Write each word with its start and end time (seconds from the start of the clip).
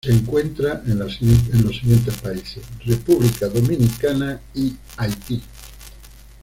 Se 0.03 0.11
encuentra 0.11 0.81
en 0.87 0.97
los 0.97 1.17
siguientes 1.17 2.15
países: 2.21 2.63
República 2.83 3.47
Dominicana 3.49 4.41
y 4.51 4.73
Haití. 4.97 5.43